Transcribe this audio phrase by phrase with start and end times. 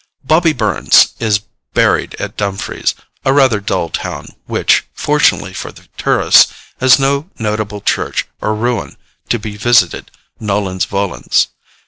[0.23, 1.41] 'Bobby Burns' is
[1.75, 7.81] buried at Dumfries, a rather dull town, which, fortunately for the tourist, has no notable
[7.81, 8.97] church or ruin
[9.29, 10.09] to be visited
[10.39, 11.49] nolens volens.